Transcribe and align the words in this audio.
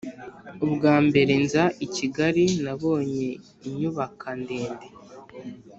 ubwa 0.65 0.95
mbere 1.07 1.33
nza 1.43 1.63
i 1.85 1.87
kigali 1.95 2.45
nabonye 2.63 3.29
inyubaka 3.67 4.27
ndende. 4.41 4.87